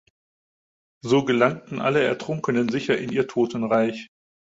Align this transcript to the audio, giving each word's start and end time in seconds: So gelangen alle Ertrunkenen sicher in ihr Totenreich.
So 1.05 1.25
gelangen 1.25 1.79
alle 1.79 2.01
Ertrunkenen 2.01 2.69
sicher 2.69 2.97
in 2.97 3.11
ihr 3.11 3.27
Totenreich. 3.27 4.07